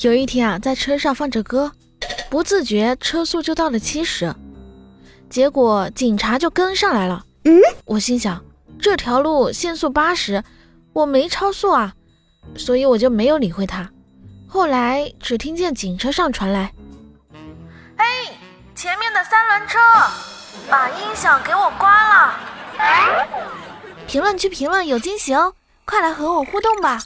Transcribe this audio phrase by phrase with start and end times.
[0.00, 1.72] 有一天啊，在车上放着歌，
[2.28, 4.34] 不自觉车速就到了七十，
[5.30, 7.24] 结果警察就跟上来了。
[7.44, 8.42] 嗯，我心想
[8.78, 10.42] 这条路限速八十，
[10.92, 11.94] 我没超速啊，
[12.56, 13.90] 所以我就没有理会他。
[14.48, 16.72] 后来只听见警车上传来
[17.98, 18.04] ：“嘿，
[18.74, 19.78] 前面的三轮车，
[20.70, 22.34] 把音响给我关了。”
[24.06, 25.54] 评论区评论有惊喜哦，
[25.84, 27.02] 快来和我互动吧！